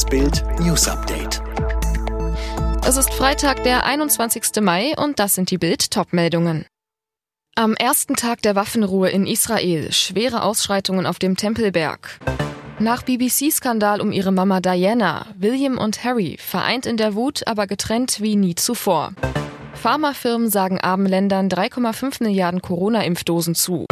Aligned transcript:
Das 0.00 0.08
Bild 0.08 0.42
News 0.60 0.88
Update. 0.88 1.42
Es 2.86 2.96
ist 2.96 3.12
Freitag, 3.12 3.64
der 3.64 3.84
21. 3.84 4.62
Mai 4.62 4.94
und 4.96 5.18
das 5.18 5.34
sind 5.34 5.50
die 5.50 5.58
Bild 5.58 5.90
Topmeldungen. 5.90 6.64
Am 7.54 7.74
ersten 7.74 8.16
Tag 8.16 8.40
der 8.40 8.56
Waffenruhe 8.56 9.10
in 9.10 9.26
Israel 9.26 9.92
schwere 9.92 10.42
Ausschreitungen 10.42 11.04
auf 11.04 11.18
dem 11.18 11.36
Tempelberg. 11.36 12.18
Nach 12.78 13.02
BBC-Skandal 13.02 14.00
um 14.00 14.10
ihre 14.10 14.32
Mama 14.32 14.60
Diana, 14.60 15.26
William 15.36 15.76
und 15.76 16.02
Harry 16.02 16.38
vereint 16.40 16.86
in 16.86 16.96
der 16.96 17.14
Wut, 17.14 17.46
aber 17.46 17.66
getrennt 17.66 18.22
wie 18.22 18.36
nie 18.36 18.54
zuvor. 18.54 19.12
Pharmafirmen 19.74 20.48
sagen 20.48 20.80
armen 20.80 21.04
Ländern 21.04 21.50
3,5 21.50 22.22
Milliarden 22.22 22.62
Corona-Impfdosen 22.62 23.54
zu. 23.54 23.84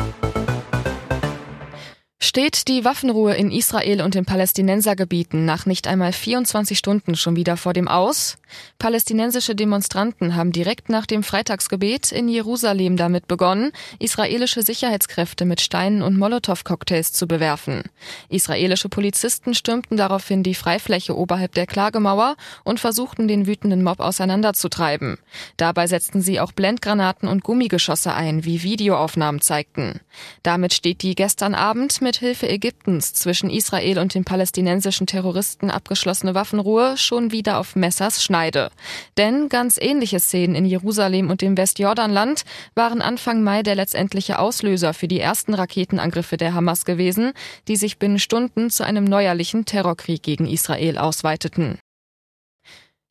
Steht 2.28 2.68
die 2.68 2.84
Waffenruhe 2.84 3.34
in 3.34 3.50
Israel 3.50 4.02
und 4.02 4.14
den 4.14 4.26
Palästinensergebieten 4.26 5.46
nach 5.46 5.64
nicht 5.64 5.86
einmal 5.88 6.12
24 6.12 6.76
Stunden 6.76 7.16
schon 7.16 7.36
wieder 7.36 7.56
vor 7.56 7.72
dem 7.72 7.88
Aus? 7.88 8.36
Palästinensische 8.78 9.54
Demonstranten 9.54 10.36
haben 10.36 10.52
direkt 10.52 10.90
nach 10.90 11.06
dem 11.06 11.22
Freitagsgebet 11.22 12.12
in 12.12 12.28
Jerusalem 12.28 12.98
damit 12.98 13.28
begonnen, 13.28 13.72
israelische 13.98 14.60
Sicherheitskräfte 14.60 15.46
mit 15.46 15.62
Steinen 15.62 16.02
und 16.02 16.18
Molotow-Cocktails 16.18 17.12
zu 17.12 17.26
bewerfen. 17.26 17.84
Israelische 18.28 18.90
Polizisten 18.90 19.54
stürmten 19.54 19.96
daraufhin 19.96 20.42
die 20.42 20.54
Freifläche 20.54 21.16
oberhalb 21.16 21.54
der 21.54 21.66
Klagemauer 21.66 22.36
und 22.62 22.78
versuchten 22.78 23.26
den 23.26 23.46
wütenden 23.46 23.82
Mob 23.82 24.00
auseinanderzutreiben. 24.00 25.16
Dabei 25.56 25.86
setzten 25.86 26.20
sie 26.20 26.40
auch 26.40 26.52
Blendgranaten 26.52 27.26
und 27.26 27.42
Gummigeschosse 27.42 28.12
ein, 28.12 28.44
wie 28.44 28.62
Videoaufnahmen 28.62 29.40
zeigten. 29.40 30.00
Damit 30.42 30.74
steht 30.74 31.00
die 31.00 31.14
gestern 31.14 31.54
Abend 31.54 32.02
mit 32.02 32.18
Hilfe 32.28 32.50
Ägyptens 32.50 33.14
zwischen 33.14 33.48
Israel 33.48 33.98
und 33.98 34.12
den 34.12 34.26
palästinensischen 34.26 35.06
Terroristen 35.06 35.70
abgeschlossene 35.70 36.34
Waffenruhe 36.34 36.98
schon 36.98 37.32
wieder 37.32 37.56
auf 37.58 37.74
Messers 37.74 38.22
Schneide. 38.22 38.70
Denn 39.16 39.48
ganz 39.48 39.78
ähnliche 39.80 40.20
Szenen 40.20 40.54
in 40.54 40.66
Jerusalem 40.66 41.30
und 41.30 41.40
dem 41.40 41.56
Westjordanland 41.56 42.44
waren 42.74 43.00
Anfang 43.00 43.42
Mai 43.42 43.62
der 43.62 43.76
letztendliche 43.76 44.38
Auslöser 44.40 44.92
für 44.92 45.08
die 45.08 45.20
ersten 45.20 45.54
Raketenangriffe 45.54 46.36
der 46.36 46.52
Hamas 46.52 46.84
gewesen, 46.84 47.32
die 47.66 47.76
sich 47.76 47.96
binnen 47.96 48.18
Stunden 48.18 48.68
zu 48.68 48.84
einem 48.84 49.04
neuerlichen 49.04 49.64
Terrorkrieg 49.64 50.22
gegen 50.22 50.46
Israel 50.46 50.98
ausweiteten. 50.98 51.78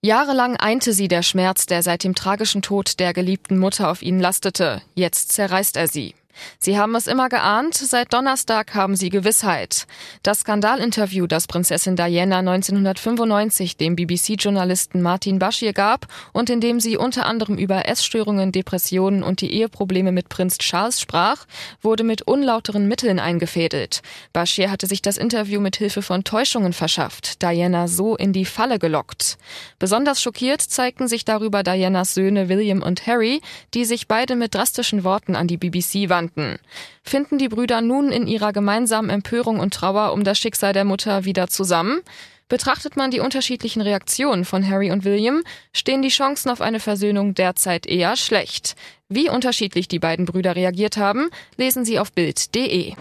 Jahrelang 0.04 0.58
einte 0.58 0.94
sie 0.94 1.08
der 1.08 1.24
Schmerz, 1.24 1.66
der 1.66 1.82
seit 1.82 2.04
dem 2.04 2.14
tragischen 2.14 2.62
Tod 2.62 3.00
der 3.00 3.14
geliebten 3.14 3.58
Mutter 3.58 3.90
auf 3.90 4.04
ihnen 4.04 4.20
lastete. 4.20 4.84
Jetzt 4.94 5.32
zerreißt 5.32 5.76
er 5.76 5.88
sie. 5.88 6.14
Sie 6.60 6.78
haben 6.78 6.96
es 6.96 7.08
immer 7.08 7.30
geahnt, 7.30 7.76
seit 7.76 8.14
Donnerstag 8.14 8.76
haben 8.76 8.96
sie 8.96 9.10
Gewissheit. 9.10 9.88
Das 10.24 10.42
Skandalinterview, 10.42 11.28
das 11.28 11.48
Prinzessin 11.48 11.96
Diana 11.96 12.40
1995 12.40 13.78
dem 13.78 13.96
BBC-Journalisten 13.96 15.02
Martin 15.02 15.40
Bashir 15.40 15.74
gab 15.74 16.08
und 16.34 16.50
in 16.50 16.62
dem 16.62 16.80
sie 16.80 16.98
unter 16.98 17.26
anderem 17.26 17.58
über 17.58 17.88
Essstörungen, 17.88 18.52
Depressionen 18.52 19.24
und 19.24 19.42
die 19.42 19.54
Eheprobleme 19.54 20.12
mit 20.12 20.30
Prinz 20.30 20.58
Charles 20.58 21.02
sprach, 21.02 21.46
wurde 21.82 22.04
mit 22.04 22.22
unlauteren 22.24 22.88
Mitteln 22.88 23.20
eingefädelt. 23.20 24.02
Bashir 24.34 24.70
hatte 24.70 24.88
sich 24.88 25.02
das 25.02 25.18
Interview 25.18 25.60
mit 25.60 25.78
Hilfe 25.78 26.02
von 26.02 26.24
Täuschungen 26.24 26.74
verschafft, 26.74 27.42
Diana 27.42 27.88
so 27.88 28.16
in 28.16 28.34
die 28.34 28.46
Falle 28.46 28.80
gelockt. 28.80 29.38
Besonders 29.80 30.22
schockiert 30.22 30.62
zeigten 30.62 31.08
sich 31.08 31.26
darüber 31.26 31.64
Dianas 31.64 32.14
Söhne 32.14 32.50
William 32.50 32.82
und 32.82 33.08
Harry, 33.08 33.42
die 33.74 33.86
sich 33.86 34.08
beide 34.08 34.36
mit 34.36 34.56
drastischen 34.56 35.04
Worten 35.04 35.36
an 35.36 35.48
die 35.48 35.58
BBC 35.58 36.10
wandten 36.10 36.27
konnten. 36.28 36.60
Finden 37.04 37.38
die 37.38 37.50
Brüder 37.50 37.82
nun 37.82 38.12
in 38.12 38.28
ihrer 38.28 38.54
gemeinsamen 38.54 39.10
Empörung 39.10 39.60
und 39.60 39.74
Trauer 39.74 40.14
um 40.14 40.24
das 40.24 40.38
Schicksal 40.38 40.74
der 40.74 40.86
Mutter 40.86 41.26
wieder 41.26 41.48
zusammen? 41.48 42.02
Betrachtet 42.50 42.96
man 42.96 43.12
die 43.12 43.20
unterschiedlichen 43.20 43.82
Reaktionen 43.82 44.46
von 44.46 44.68
Harry 44.68 44.92
und 44.92 45.04
William, 45.04 45.44
stehen 45.74 46.02
die 46.02 46.08
Chancen 46.08 46.50
auf 46.50 46.62
eine 46.62 46.80
Versöhnung 46.80 47.34
derzeit 47.34 47.86
eher 47.86 48.16
schlecht. 48.16 48.76
Wie 49.10 49.30
unterschiedlich 49.30 49.90
die 49.90 50.00
beiden 50.00 50.26
Brüder 50.26 50.56
reagiert 50.56 50.96
haben, 50.96 51.30
lesen 51.58 51.84
Sie 51.84 52.00
auf 52.00 52.14
Bild.de. 52.14 52.94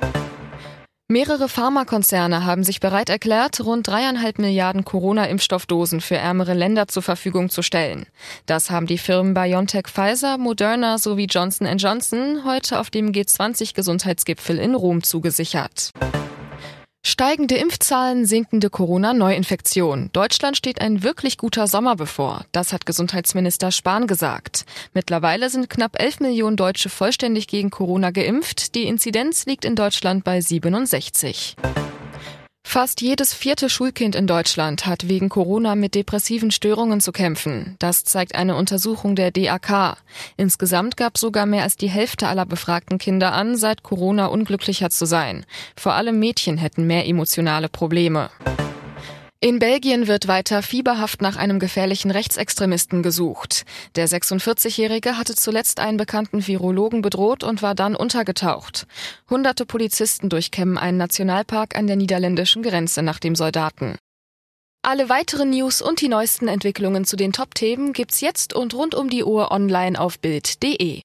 Mehrere 1.08 1.48
Pharmakonzerne 1.48 2.44
haben 2.44 2.64
sich 2.64 2.80
bereit 2.80 3.10
erklärt, 3.10 3.64
rund 3.64 3.86
dreieinhalb 3.86 4.40
Milliarden 4.40 4.84
Corona-Impfstoffdosen 4.84 6.00
für 6.00 6.16
ärmere 6.16 6.52
Länder 6.52 6.88
zur 6.88 7.04
Verfügung 7.04 7.48
zu 7.48 7.62
stellen. 7.62 8.06
Das 8.46 8.72
haben 8.72 8.88
die 8.88 8.98
Firmen 8.98 9.32
BioNTech 9.32 9.86
Pfizer, 9.86 10.36
Moderna 10.36 10.98
sowie 10.98 11.26
Johnson 11.26 11.68
Johnson 11.78 12.42
heute 12.44 12.80
auf 12.80 12.90
dem 12.90 13.12
G20-Gesundheitsgipfel 13.12 14.58
in 14.58 14.74
Rom 14.74 15.04
zugesichert. 15.04 15.92
Steigende 17.08 17.54
Impfzahlen, 17.54 18.26
sinkende 18.26 18.68
Corona-Neuinfektion. 18.68 20.10
Deutschland 20.12 20.56
steht 20.56 20.80
ein 20.80 21.04
wirklich 21.04 21.38
guter 21.38 21.68
Sommer 21.68 21.94
bevor. 21.94 22.44
Das 22.50 22.72
hat 22.72 22.84
Gesundheitsminister 22.84 23.70
Spahn 23.70 24.08
gesagt. 24.08 24.66
Mittlerweile 24.92 25.48
sind 25.48 25.70
knapp 25.70 26.02
11 26.02 26.18
Millionen 26.18 26.56
Deutsche 26.56 26.88
vollständig 26.88 27.46
gegen 27.46 27.70
Corona 27.70 28.10
geimpft. 28.10 28.74
Die 28.74 28.88
Inzidenz 28.88 29.46
liegt 29.46 29.64
in 29.64 29.76
Deutschland 29.76 30.24
bei 30.24 30.40
67. 30.40 31.54
Fast 32.68 33.00
jedes 33.00 33.32
vierte 33.32 33.70
Schulkind 33.70 34.16
in 34.16 34.26
Deutschland 34.26 34.86
hat 34.86 35.08
wegen 35.08 35.28
Corona 35.28 35.76
mit 35.76 35.94
depressiven 35.94 36.50
Störungen 36.50 37.00
zu 37.00 37.12
kämpfen. 37.12 37.76
Das 37.78 38.02
zeigt 38.02 38.34
eine 38.34 38.56
Untersuchung 38.56 39.14
der 39.14 39.30
DAK. 39.30 39.96
Insgesamt 40.36 40.96
gab 40.96 41.16
sogar 41.16 41.46
mehr 41.46 41.62
als 41.62 41.76
die 41.76 41.88
Hälfte 41.88 42.26
aller 42.26 42.44
befragten 42.44 42.98
Kinder 42.98 43.32
an, 43.32 43.56
seit 43.56 43.84
Corona 43.84 44.26
unglücklicher 44.26 44.90
zu 44.90 45.06
sein. 45.06 45.46
Vor 45.76 45.94
allem 45.94 46.18
Mädchen 46.18 46.58
hätten 46.58 46.88
mehr 46.88 47.06
emotionale 47.06 47.68
Probleme. 47.68 48.30
In 49.38 49.58
Belgien 49.58 50.06
wird 50.06 50.28
weiter 50.28 50.62
fieberhaft 50.62 51.20
nach 51.20 51.36
einem 51.36 51.58
gefährlichen 51.58 52.10
Rechtsextremisten 52.10 53.02
gesucht. 53.02 53.66
Der 53.94 54.08
46-Jährige 54.08 55.18
hatte 55.18 55.34
zuletzt 55.34 55.78
einen 55.78 55.98
bekannten 55.98 56.46
Virologen 56.46 57.02
bedroht 57.02 57.44
und 57.44 57.60
war 57.60 57.74
dann 57.74 57.94
untergetaucht. 57.94 58.86
Hunderte 59.28 59.66
Polizisten 59.66 60.30
durchkämmen 60.30 60.78
einen 60.78 60.96
Nationalpark 60.96 61.76
an 61.76 61.86
der 61.86 61.96
niederländischen 61.96 62.62
Grenze 62.62 63.02
nach 63.02 63.18
dem 63.18 63.34
Soldaten. 63.34 63.96
Alle 64.80 65.10
weiteren 65.10 65.50
News 65.50 65.82
und 65.82 66.00
die 66.00 66.08
neuesten 66.08 66.48
Entwicklungen 66.48 67.04
zu 67.04 67.16
den 67.16 67.34
Top-Themen 67.34 67.92
gibt's 67.92 68.22
jetzt 68.22 68.54
und 68.54 68.72
rund 68.72 68.94
um 68.94 69.10
die 69.10 69.22
Uhr 69.22 69.50
online 69.50 70.00
auf 70.00 70.18
Bild.de. 70.18 71.02